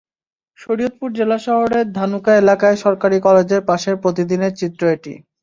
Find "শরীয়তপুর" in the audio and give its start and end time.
0.59-1.09